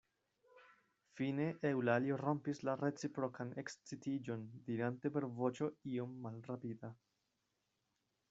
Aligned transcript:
Fine 1.17 1.43
Eŭlalio 1.71 2.15
rompis 2.21 2.61
la 2.69 2.73
reciprokan 2.79 3.51
ekscitiĝon, 3.63 4.47
dirante 4.69 5.11
per 5.17 5.29
voĉo 5.41 5.67
iom 5.93 6.17
malrapida: 6.27 6.91